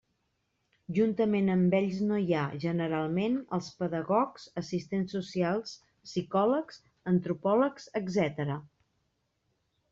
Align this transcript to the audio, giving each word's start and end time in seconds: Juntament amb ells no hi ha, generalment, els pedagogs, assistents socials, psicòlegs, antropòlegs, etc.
Juntament 0.99 1.51
amb 1.55 1.75
ells 1.79 1.99
no 2.11 2.17
hi 2.23 2.33
ha, 2.37 2.45
generalment, 2.63 3.37
els 3.59 3.69
pedagogs, 3.83 4.47
assistents 4.63 5.15
socials, 5.19 5.77
psicòlegs, 6.11 6.83
antropòlegs, 7.15 7.89
etc. 8.05 8.55